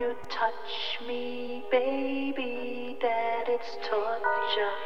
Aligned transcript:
you 0.00 0.14
touch 0.30 1.06
me, 1.08 1.64
baby, 1.72 2.96
that 3.02 3.48
it's 3.48 3.74
torture, 3.90 4.76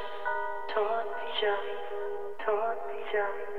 torture, 0.73 1.59
torture, 2.43 3.52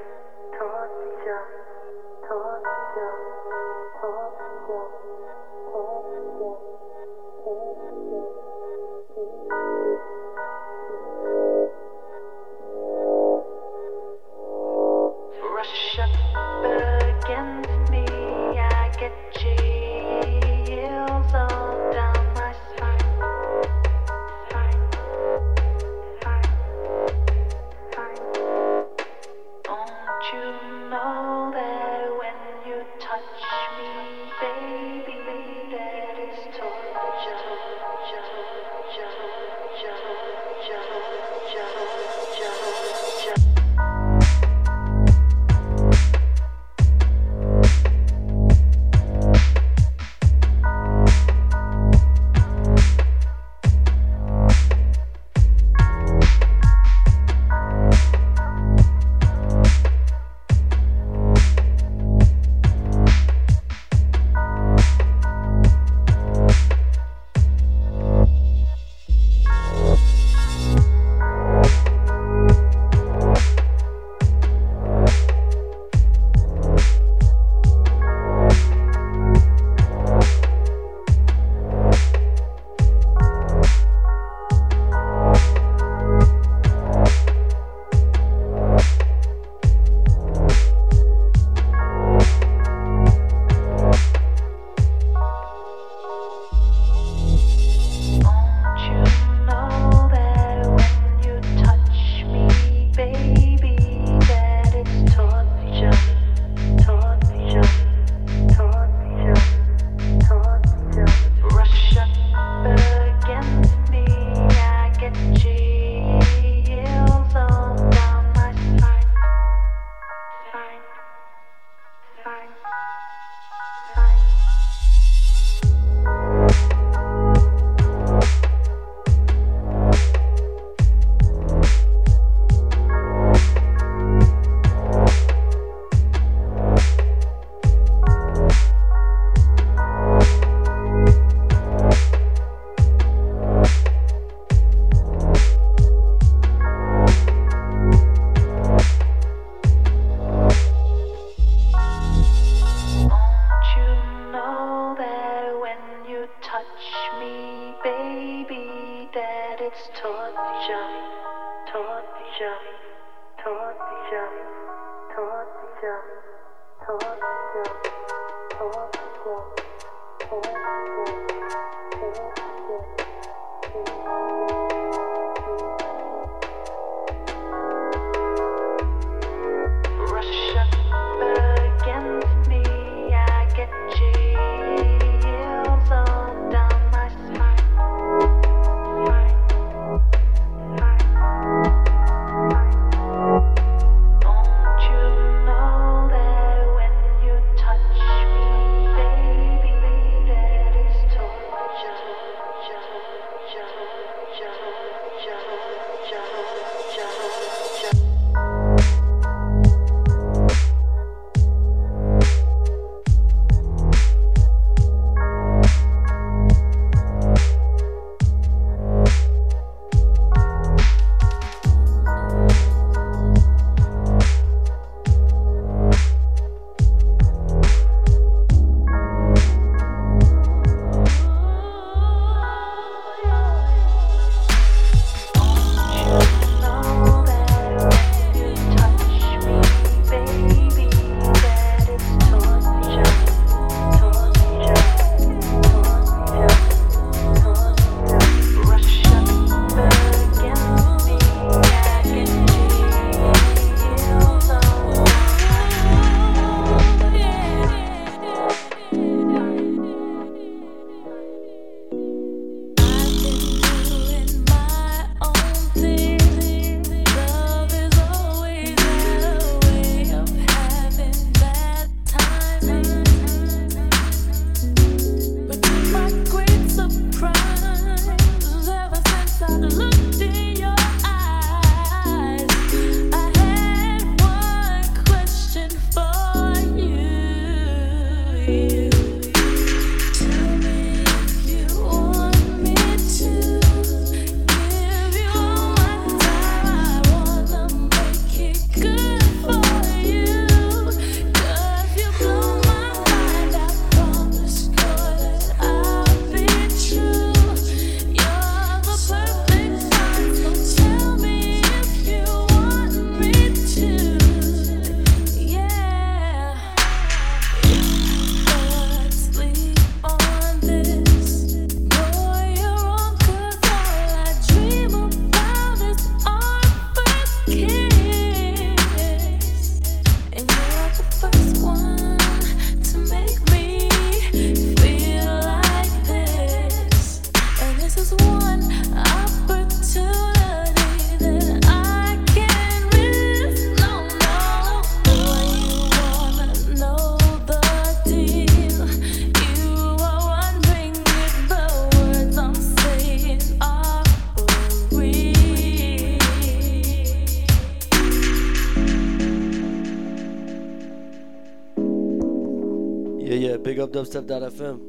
dubstep.fm. 363.94 364.80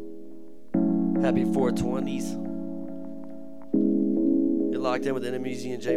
Happy 1.22 1.44
420s. 1.44 2.40
You're 4.72 4.80
locked 4.80 5.04
in 5.04 5.12
with 5.12 5.26
Enemies 5.26 5.64
and 5.66 5.82
Jay 5.82 5.96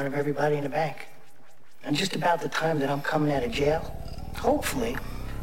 front 0.00 0.14
of 0.14 0.18
everybody 0.18 0.56
in 0.56 0.62
the 0.62 0.68
bank. 0.70 1.08
And 1.84 1.94
just 1.94 2.16
about 2.16 2.40
the 2.40 2.48
time 2.48 2.78
that 2.78 2.88
I'm 2.88 3.02
coming 3.02 3.30
out 3.34 3.42
of 3.42 3.52
jail, 3.52 3.94
hopefully, 4.34 4.96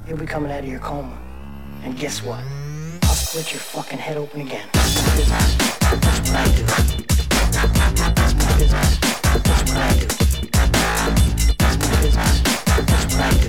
you'll 0.08 0.18
be 0.18 0.26
coming 0.26 0.52
out 0.52 0.62
of 0.64 0.68
your 0.68 0.80
coma. 0.80 1.16
And 1.84 1.96
guess 1.96 2.24
what? 2.24 2.44
I'll 3.04 3.14
split 3.14 3.54
your 3.54 3.60
fucking 3.60 4.00
head 4.00 4.18
open 4.18 4.42
again. 4.42 4.68
That's 4.74 4.96
what 4.96 5.10
I 6.34 6.46
do. 6.56 6.64
That's 8.16 8.34
my 8.34 8.58
business. 8.58 8.98
That's 9.46 9.64
what 9.70 9.78
I 9.78 9.94
do. 10.00 10.08
That's 11.60 11.78
my 11.78 12.02
business. 12.02 12.42
That's 12.42 13.14
what 13.14 13.22
I 13.22 13.30
do. 13.44 13.47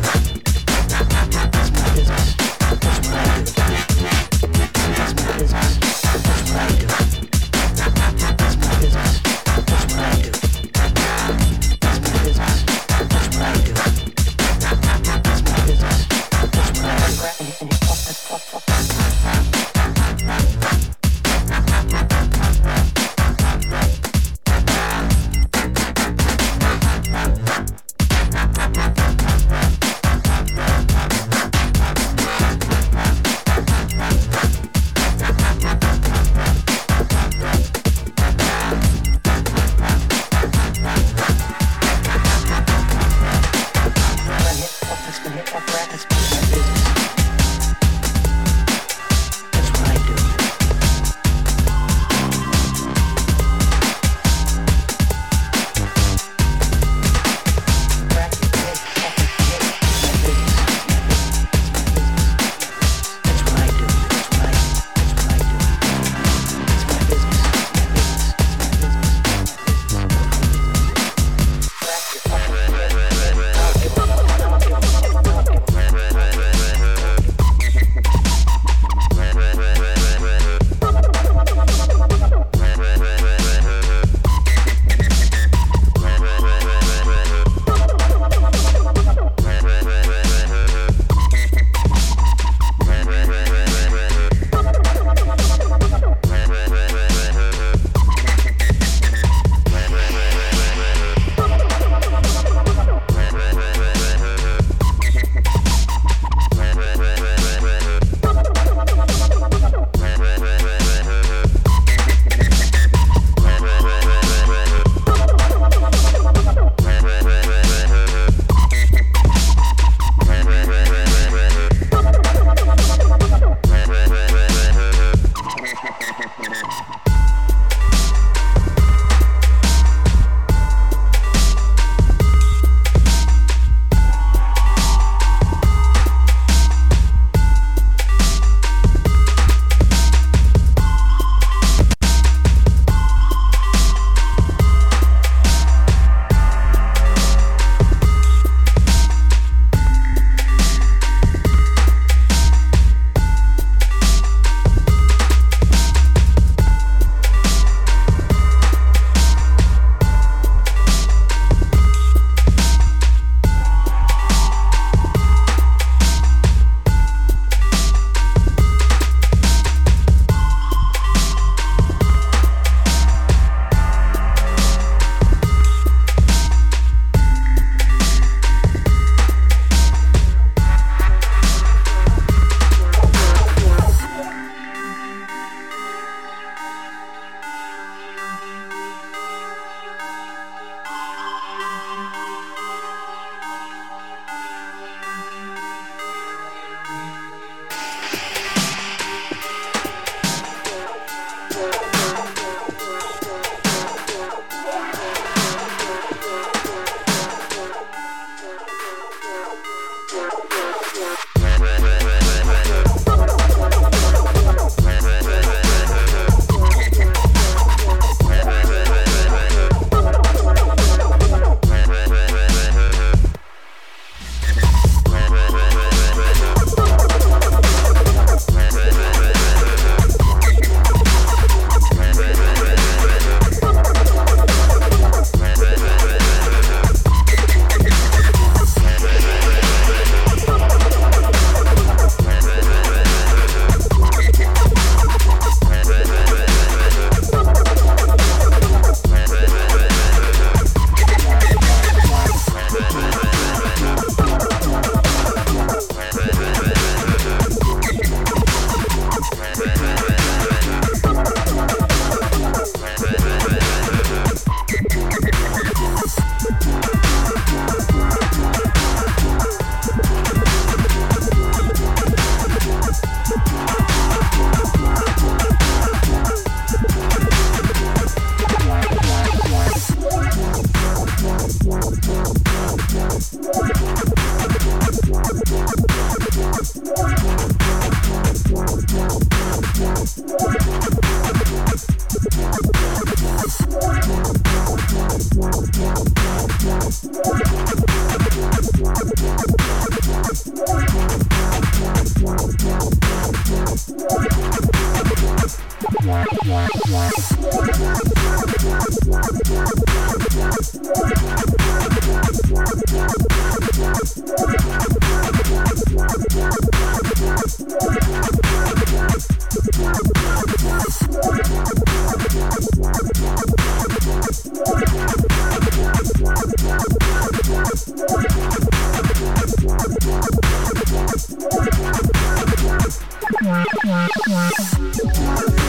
We'll 333.30 333.64
be 333.82 333.90
right. 333.90 335.67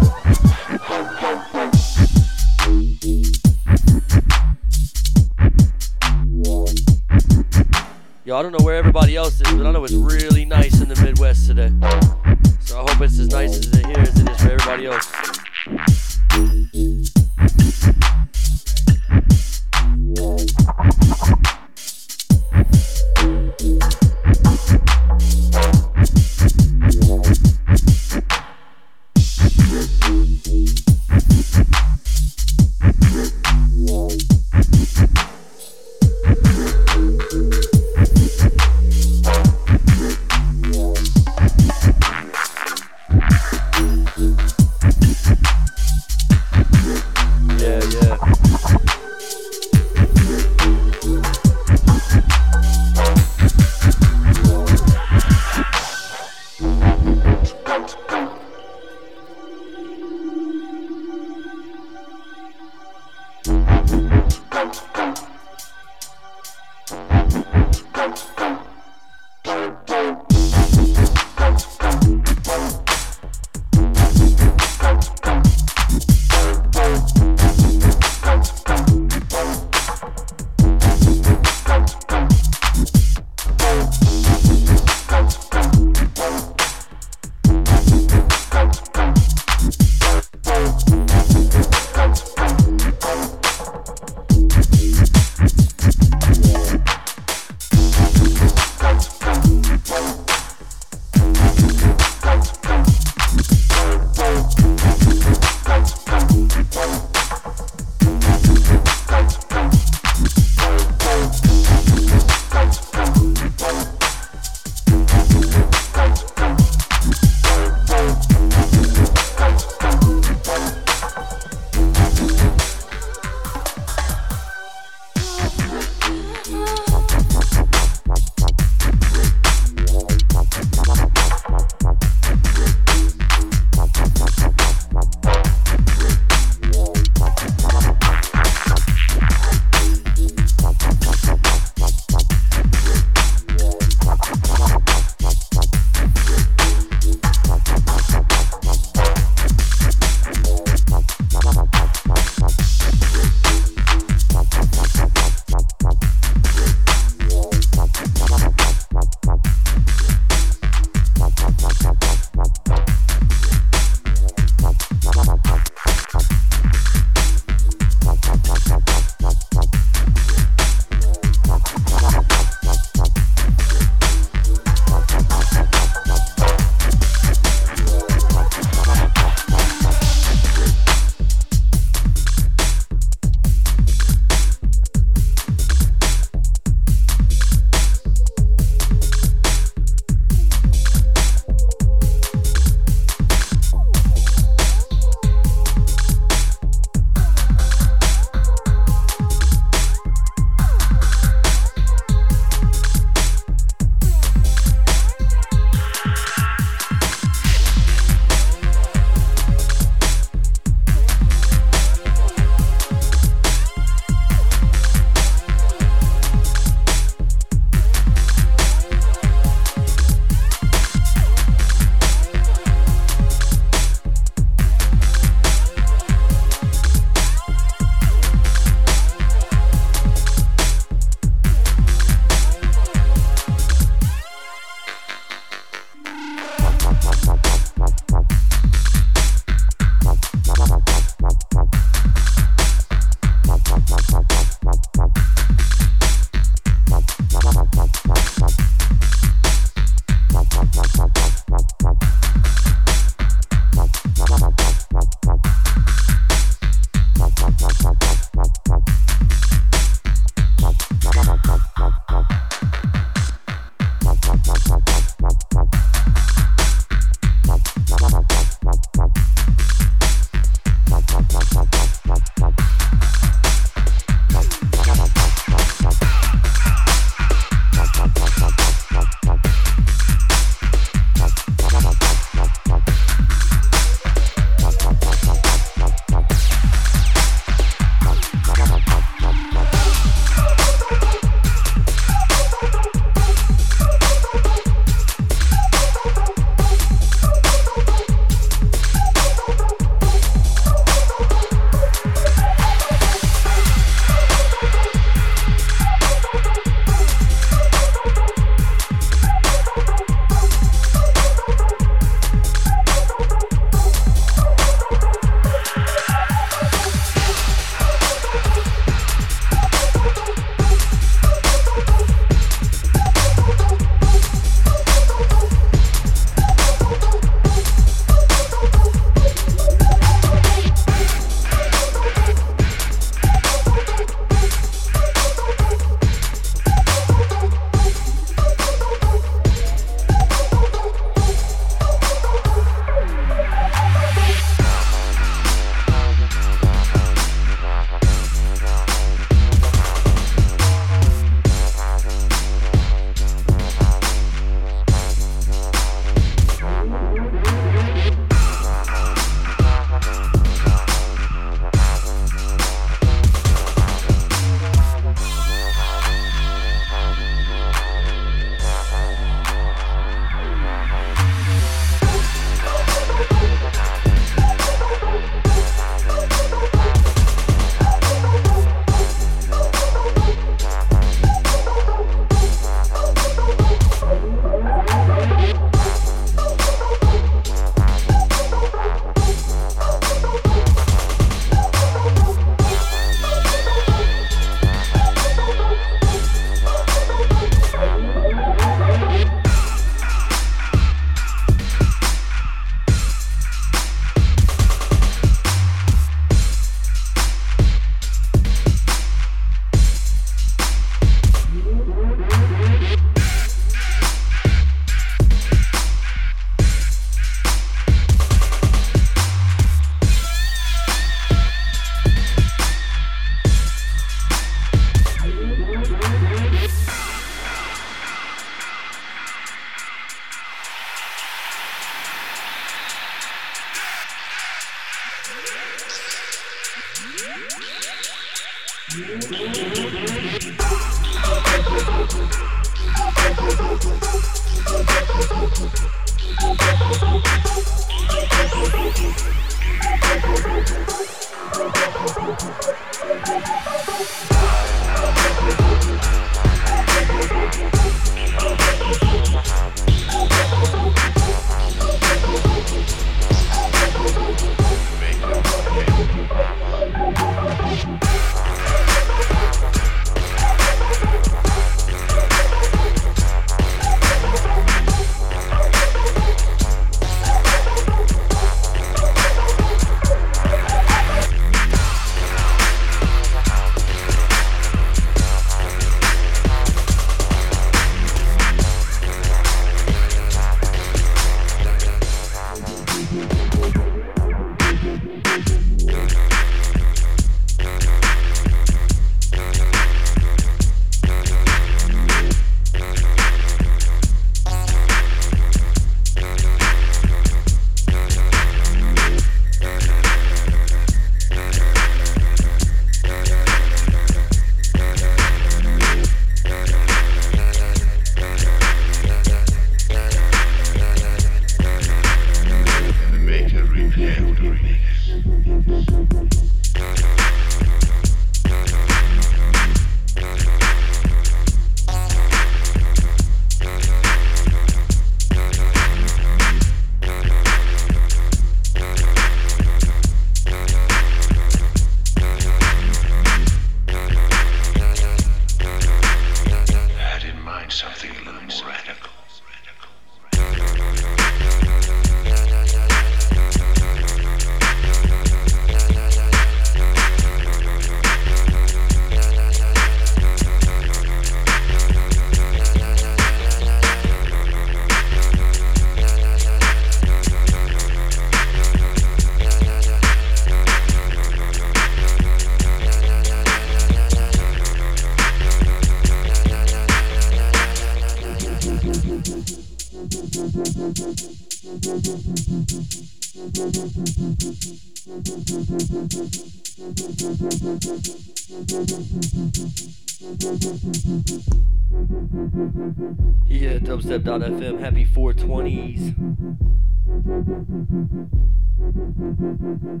And 599.88 600.00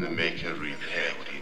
the 0.00 0.10
maker 0.10 0.54
repair 0.54 1.10
what 1.18 1.39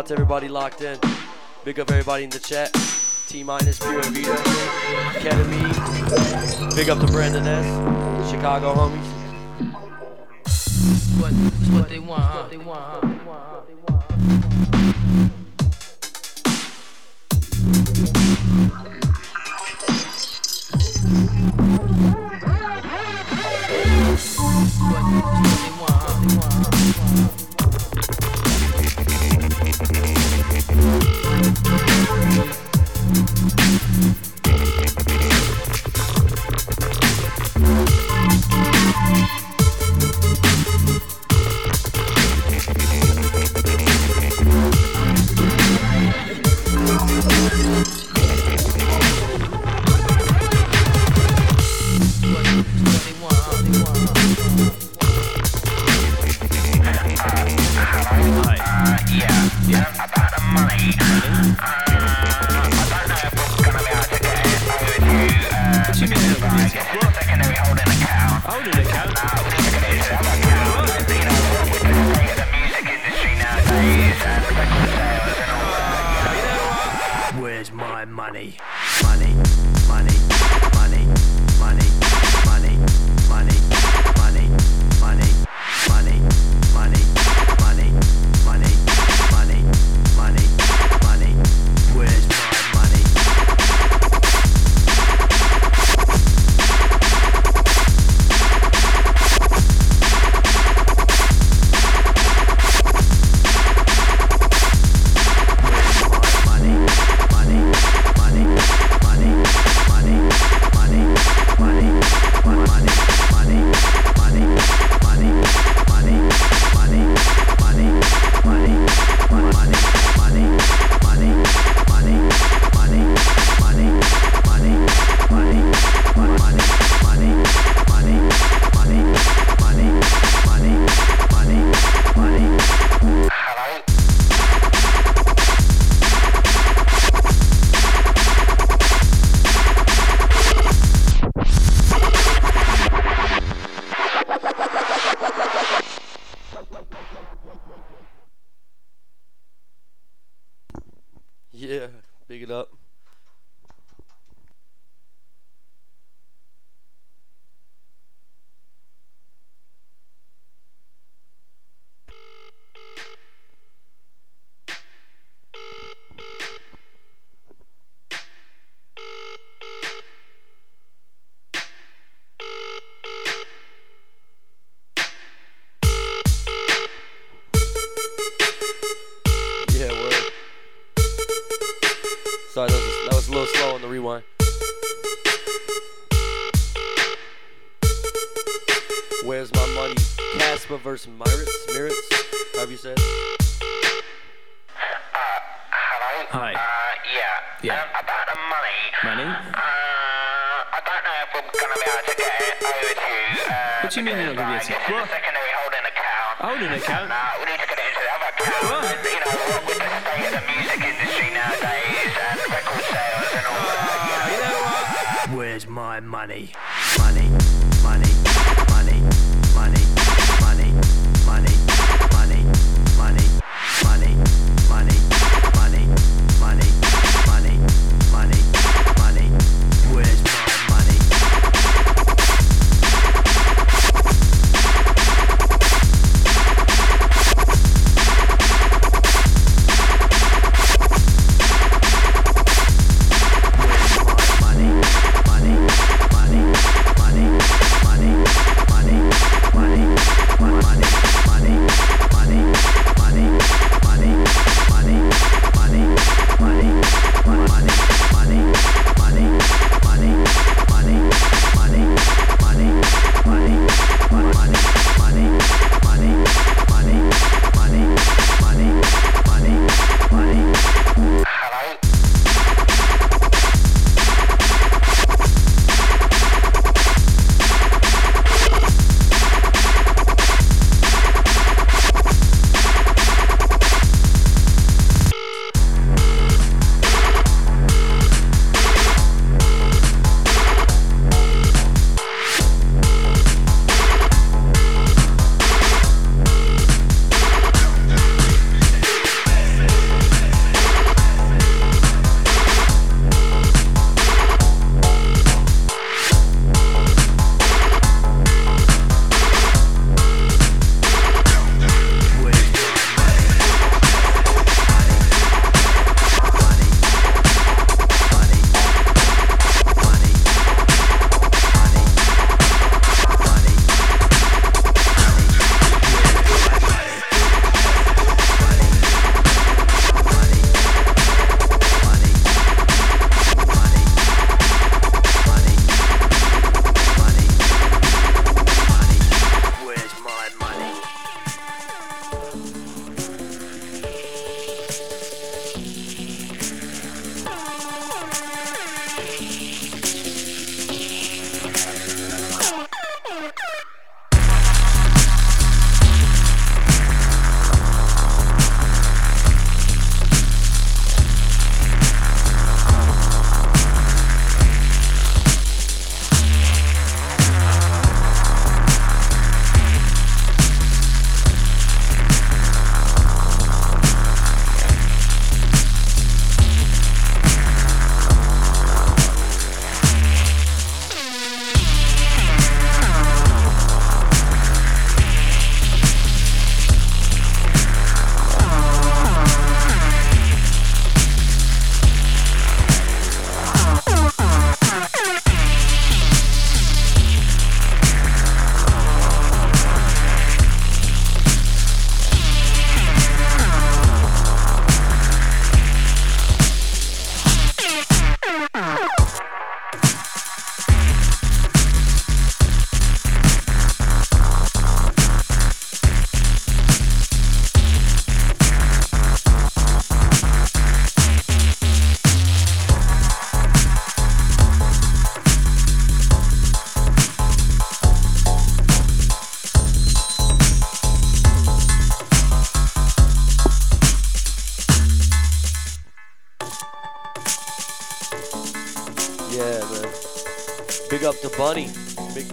out 0.00 0.06
to 0.06 0.14
everybody 0.14 0.48
locked 0.48 0.80
in. 0.80 0.98
Big 1.62 1.78
up 1.78 1.90
everybody 1.90 2.24
in 2.24 2.30
the 2.30 2.38
chat. 2.38 2.72
T 3.28 3.44
minus 3.44 3.78
Pure 3.78 4.00
Vita, 4.04 4.32
Academy. 5.14 6.74
Big 6.74 6.88
up 6.88 6.98
to 7.00 7.06
Brandon 7.08 7.46
S. 7.46 8.30
Chicago 8.30 8.72
homies. 8.72 9.19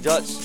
Dutch. 0.07 0.36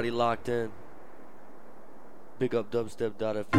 Everybody 0.00 0.16
locked 0.16 0.48
in. 0.48 0.70
Big 2.38 2.54
up 2.54 2.70
dubstep.fm. 2.70 3.49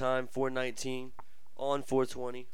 time, 0.00 0.26
419 0.26 1.12
on 1.56 1.82
420. 1.82 2.48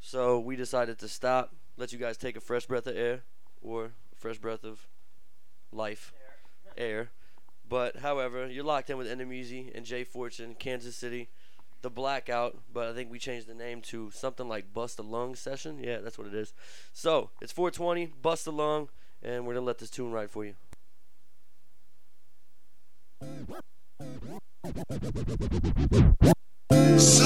So 0.00 0.38
we 0.38 0.56
decided 0.56 0.98
to 1.00 1.08
stop, 1.08 1.52
let 1.76 1.92
you 1.92 1.98
guys 1.98 2.16
take 2.16 2.36
a 2.36 2.40
fresh 2.40 2.66
breath 2.66 2.86
of 2.86 2.96
air 2.96 3.24
or 3.60 3.90
fresh 4.16 4.38
breath 4.38 4.64
of 4.64 4.86
life, 5.72 6.12
air. 6.78 7.10
But 7.68 7.96
however, 7.96 8.46
you're 8.46 8.64
locked 8.64 8.88
in 8.88 8.96
with 8.96 9.08
Enemeezy 9.08 9.76
and 9.76 9.84
Jay 9.84 10.04
Fortune, 10.04 10.54
Kansas 10.54 10.96
City, 10.96 11.28
the 11.82 11.90
Blackout. 11.90 12.56
But 12.72 12.88
I 12.88 12.94
think 12.94 13.10
we 13.10 13.18
changed 13.18 13.48
the 13.48 13.54
name 13.54 13.82
to 13.82 14.10
something 14.12 14.48
like 14.48 14.72
Bust 14.72 14.98
a 14.98 15.02
Lung 15.02 15.34
Session. 15.34 15.82
Yeah, 15.82 15.98
that's 15.98 16.18
what 16.18 16.28
it 16.28 16.34
is. 16.34 16.54
So 16.92 17.30
it's 17.40 17.52
420, 17.52 18.12
Bust 18.22 18.46
a 18.46 18.52
Lung, 18.52 18.88
and 19.22 19.44
we're 19.44 19.54
gonna 19.54 19.66
let 19.66 19.78
this 19.78 19.90
tune 19.90 20.12
ride 20.12 20.30
for 20.30 20.44
you. 20.44 20.54
Riley's 26.70 27.20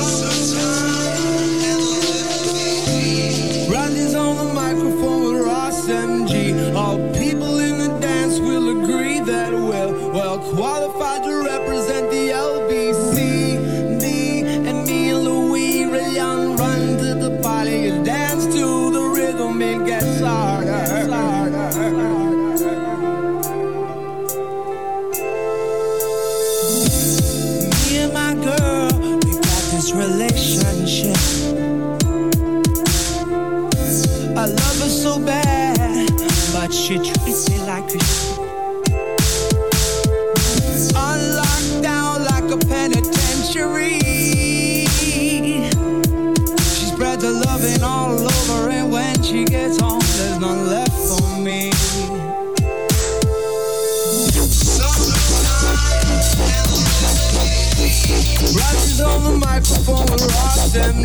on 4.14 4.38
the 4.38 4.44
microphone 4.54 5.34
with 5.34 5.44
Ross 5.44 5.86
MG. 5.86 6.74
All 6.74 6.96
people 7.12 7.58
in 7.58 7.76
the 7.78 7.88
dance 8.00 8.40
will 8.40 8.70
agree 8.70 9.20
that 9.20 9.52
we're 9.52 10.12
well 10.12 10.38
qualified 10.54 11.24
to 11.24 11.42
represent 11.44 12.10
the 12.10 12.30
LBC. 12.30 13.44
And 14.66 14.86
me 14.86 15.10
and 15.12 15.24
Louis 15.24 15.84
Ray 15.84 16.14
Young 16.14 16.56
run 16.56 16.96
to 16.98 17.14
the 17.14 17.38
party 17.42 17.88
and 17.88 18.02
dance 18.04 18.46
to 18.46 18.90
the 18.90 19.02
rhythm. 19.14 19.60
It 19.60 19.84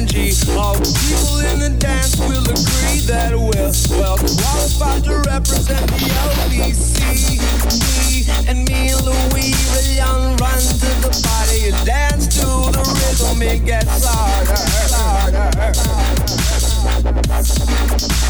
All 0.09 0.73
people 0.73 1.37
in 1.45 1.59
the 1.59 1.69
dance 1.77 2.17
will 2.17 2.41
agree 2.41 2.97
that 3.05 3.37
we're 3.37 3.69
well 3.95 4.17
qualified 4.17 5.03
to 5.03 5.17
represent 5.29 5.85
the 5.85 6.09
LBC. 6.33 7.37
Me 7.93 8.25
and 8.49 8.65
me 8.67 8.89
and 8.89 9.05
Louis 9.05 9.53
Rayon 9.69 10.33
run 10.37 10.57
to 10.57 10.89
the 11.05 11.13
party 11.21 11.69
and 11.69 11.77
dance 11.85 12.25
to 12.39 12.45
the 12.73 12.81
rhythm. 12.81 13.41
It 13.43 13.65
gets 13.65 14.03
harder, 14.03 14.57
Oh, 15.01 15.29
take 18.09 18.28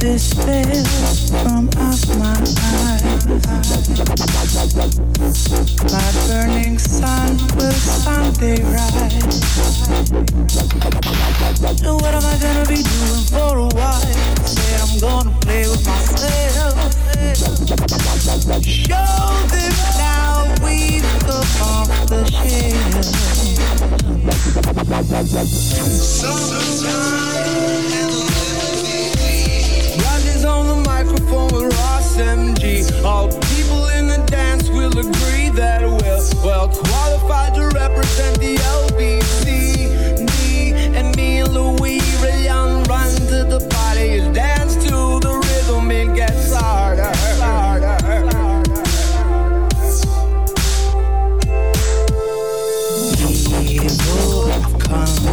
this 0.00 0.32
veil 0.32 0.84
from 1.42 1.68
off 1.76 2.02
my 2.18 2.32
eyes. 2.32 3.26
My 5.92 6.10
burning 6.26 6.78
sun 6.78 7.36
will 7.56 7.72
someday 7.72 8.62
rise. 8.62 9.40
And 11.82 12.00
what 12.00 12.14
am 12.14 12.24
I 12.24 12.38
gonna 12.40 12.66
be 12.66 12.82
doing 12.82 13.24
for 13.30 13.58
a 13.58 13.68
while? 13.68 14.00
Said 14.46 14.80
I'm 14.80 14.98
gonna 15.00 15.38
play 15.40 15.68
with 15.68 15.86
myself. 15.86 16.76
Show 18.64 19.46
them 19.48 19.72
now 19.98 20.19
we've 20.62 21.02
come 21.26 21.46
off 21.62 22.08
the 22.08 22.24
shelf. 22.26 23.60
Riley's 30.04 30.44
on 30.44 30.66
the 30.66 30.82
microphone 30.86 31.48
with 31.52 31.72
Ross 31.78 32.16
MG. 32.16 33.04
All 33.04 33.28
people 33.28 33.88
in 33.88 34.08
the 34.08 34.22
dance 34.26 34.68
will 34.68 34.96
agree 34.98 35.48
that 35.50 35.82
we're 35.82 36.44
well 36.44 36.68
qualified 36.68 37.54
to 37.54 37.68
represent 37.68 38.38
the 38.40 38.56
LBC. 38.56 39.86
Me 40.36 40.72
and 40.96 41.16
me 41.16 41.42
Louis 41.44 42.00
Rayon 42.22 42.84
run 42.84 43.10
to 43.28 43.44
the 43.44 43.66
body, 43.70 44.20
dance 44.32 44.74
to 44.84 45.20
the 45.20 45.40
rhythm 45.44 45.90
and 45.90 46.16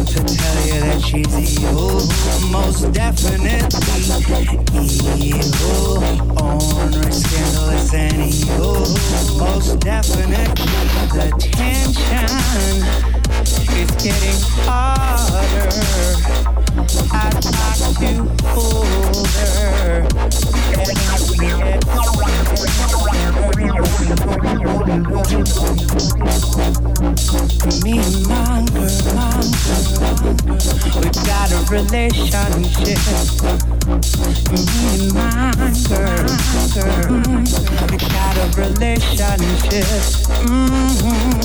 to 0.08 0.24
tell 0.24 0.66
you 0.66 0.80
that 0.80 1.00
she's 1.02 1.60
evil, 1.60 2.00
most 2.50 2.92
definitely 2.92 3.60
evil, 5.20 6.02
ornery, 6.40 7.12
scandalous, 7.12 7.92
and 7.94 8.16
evil, 8.32 8.80
most 9.38 9.78
definitely. 9.80 10.36
The 11.12 11.28
tension 11.52 12.28
is 13.76 13.90
getting 14.02 14.40
harder. 14.64 15.68
I'd 17.12 17.34
like 17.44 17.98
to 17.98 18.12
hold 18.48 19.08
Mm-hmm. 40.40 41.38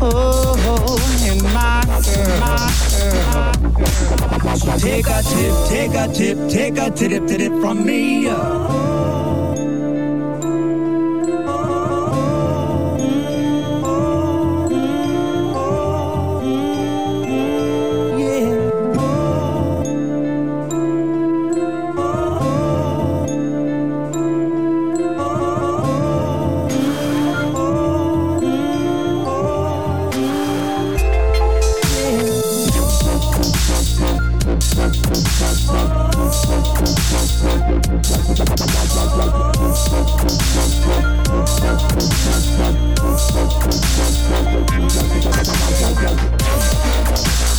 Oh, 0.00 0.98
and 1.22 1.42
my 1.42 1.82
girl, 2.04 2.40
my 2.40 2.70
girl. 2.90 3.85
Take 4.78 5.06
a 5.08 5.22
tip, 5.22 5.54
take 5.68 5.94
a 5.94 6.08
tip, 6.12 6.48
take 6.48 6.78
a 6.78 6.90
tip, 6.90 7.26
tip 7.26 7.52
from 7.60 7.84
me. 7.84 8.26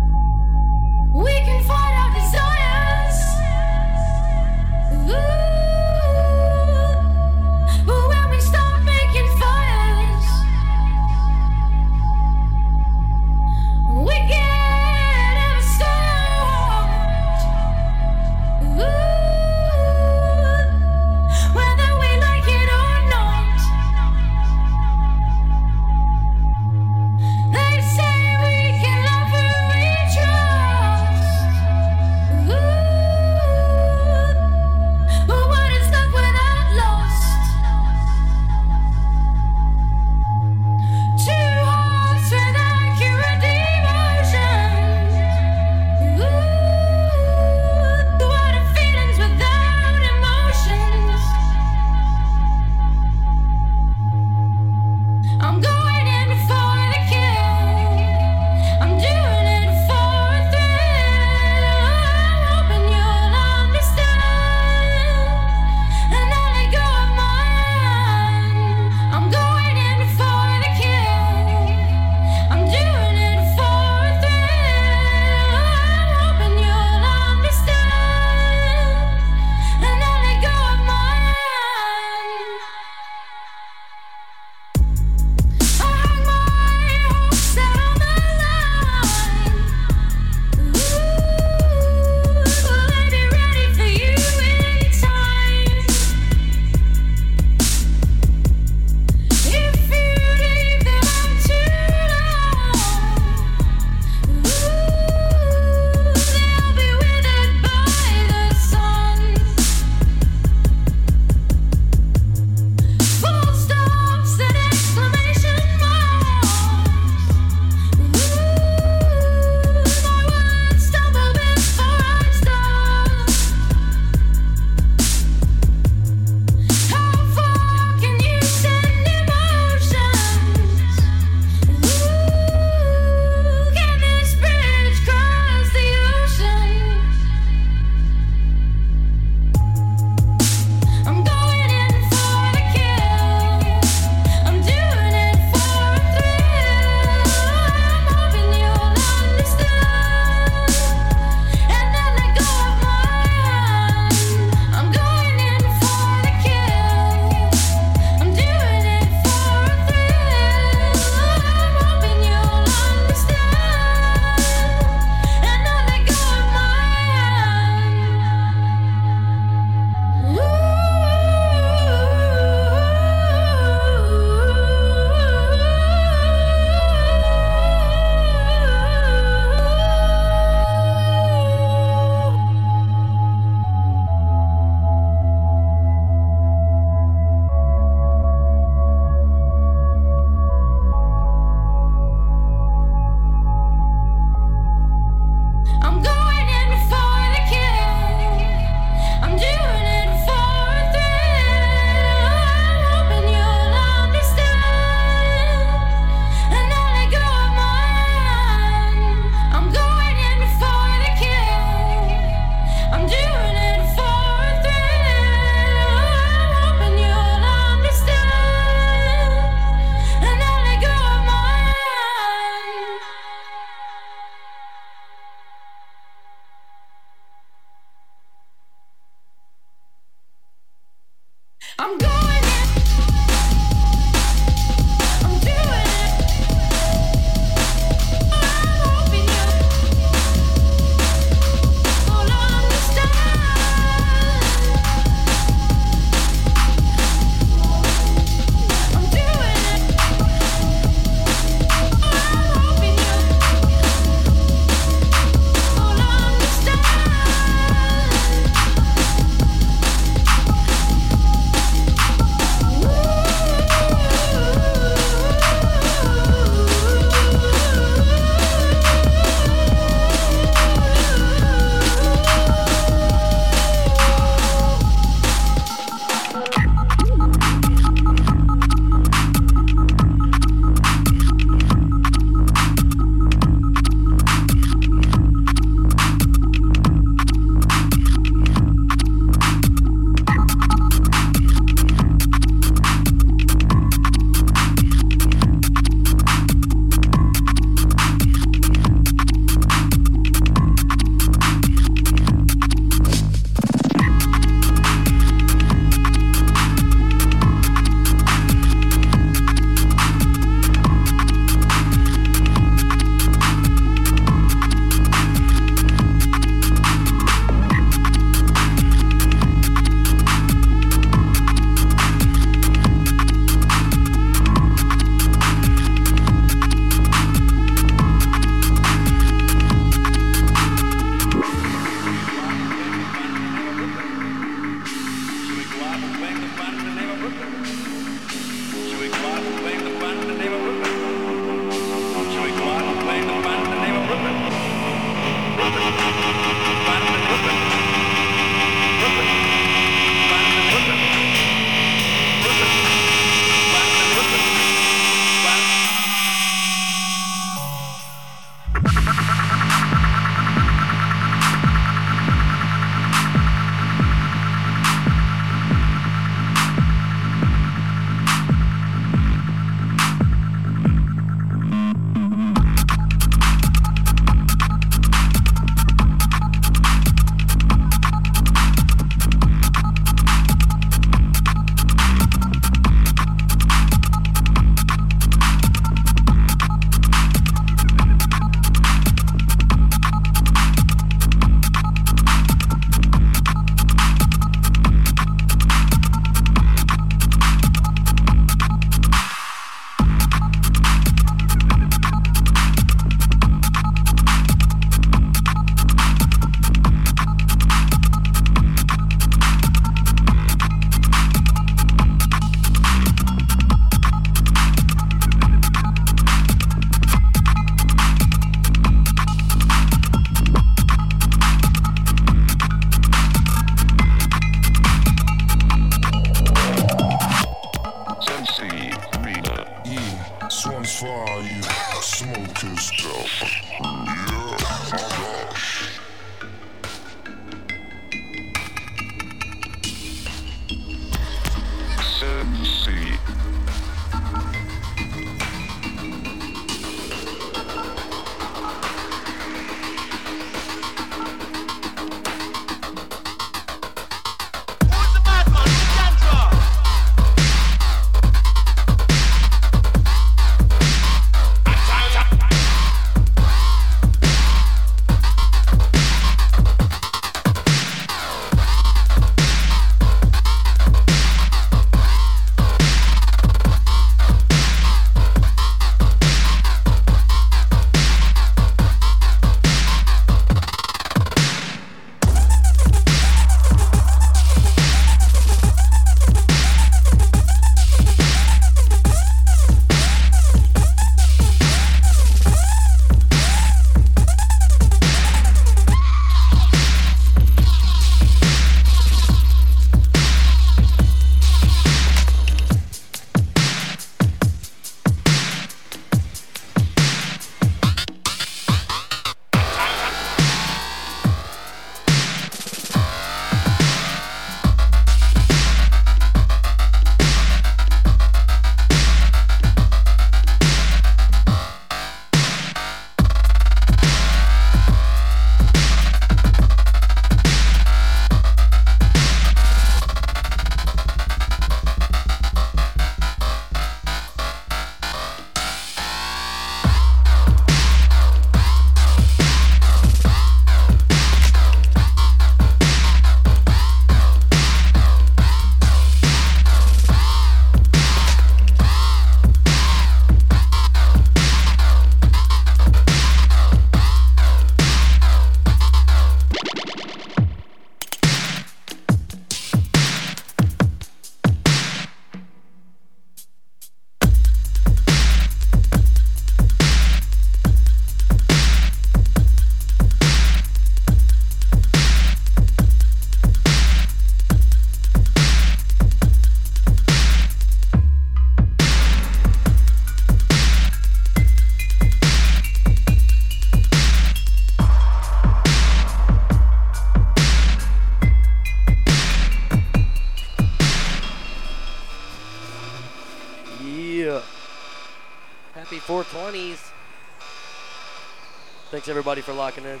Everybody 599.28 599.42
for 599.42 599.52
locking 599.52 599.84
in 599.84 600.00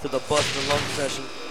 to 0.00 0.08
the 0.08 0.18
Bust 0.28 0.58
and 0.58 0.68
Lung 0.68 0.80
session. 0.96 1.49